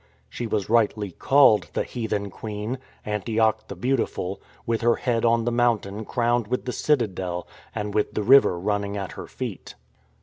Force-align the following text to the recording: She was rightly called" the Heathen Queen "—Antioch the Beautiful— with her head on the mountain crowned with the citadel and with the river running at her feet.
She 0.29 0.47
was 0.47 0.67
rightly 0.67 1.11
called" 1.11 1.69
the 1.75 1.83
Heathen 1.83 2.31
Queen 2.31 2.79
"—Antioch 3.15 3.67
the 3.67 3.75
Beautiful— 3.75 4.41
with 4.65 4.81
her 4.81 4.95
head 4.95 5.23
on 5.23 5.45
the 5.45 5.51
mountain 5.51 6.05
crowned 6.05 6.47
with 6.47 6.65
the 6.65 6.73
citadel 6.73 7.47
and 7.75 7.93
with 7.93 8.15
the 8.15 8.23
river 8.23 8.57
running 8.57 8.97
at 8.97 9.11
her 9.11 9.27
feet. 9.27 9.75